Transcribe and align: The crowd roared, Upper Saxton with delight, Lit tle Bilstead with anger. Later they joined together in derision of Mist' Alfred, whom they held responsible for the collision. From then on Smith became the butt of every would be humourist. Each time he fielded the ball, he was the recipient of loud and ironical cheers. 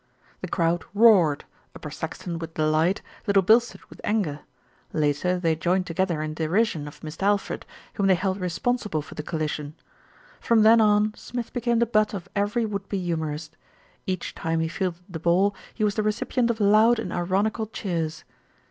The 0.41 0.47
crowd 0.47 0.83
roared, 0.95 1.45
Upper 1.75 1.91
Saxton 1.91 2.39
with 2.39 2.55
delight, 2.55 3.03
Lit 3.27 3.35
tle 3.35 3.43
Bilstead 3.43 3.81
with 3.87 4.01
anger. 4.03 4.39
Later 4.93 5.37
they 5.39 5.55
joined 5.55 5.85
together 5.85 6.23
in 6.23 6.33
derision 6.33 6.87
of 6.87 7.03
Mist' 7.03 7.21
Alfred, 7.21 7.67
whom 7.93 8.07
they 8.07 8.15
held 8.15 8.39
responsible 8.41 9.03
for 9.03 9.13
the 9.13 9.21
collision. 9.21 9.75
From 10.39 10.63
then 10.63 10.81
on 10.81 11.13
Smith 11.13 11.53
became 11.53 11.77
the 11.77 11.85
butt 11.85 12.15
of 12.15 12.27
every 12.35 12.65
would 12.65 12.89
be 12.89 12.97
humourist. 12.99 13.55
Each 14.07 14.33
time 14.33 14.59
he 14.59 14.67
fielded 14.67 15.03
the 15.07 15.19
ball, 15.19 15.55
he 15.71 15.83
was 15.83 15.93
the 15.93 16.01
recipient 16.01 16.49
of 16.49 16.59
loud 16.59 16.97
and 16.97 17.13
ironical 17.13 17.67
cheers. 17.67 18.23